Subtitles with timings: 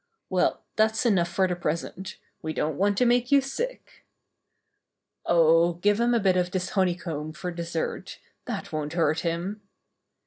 [0.31, 2.17] "Well, that's enough for the present.
[2.41, 4.03] We don't want to make you sick."
[5.27, 8.17] "Oh, give him a bit of this honey comb for dessert
[8.47, 9.61] That won't hurt him."